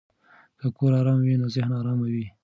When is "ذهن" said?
1.55-1.71